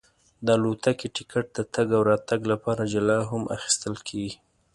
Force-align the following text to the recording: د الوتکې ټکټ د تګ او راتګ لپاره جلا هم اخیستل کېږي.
د 0.45 0.47
الوتکې 0.57 1.07
ټکټ 1.15 1.45
د 1.57 1.59
تګ 1.73 1.87
او 1.97 2.01
راتګ 2.09 2.41
لپاره 2.51 2.83
جلا 2.93 3.17
هم 3.29 3.41
اخیستل 3.55 3.95
کېږي. 4.07 4.35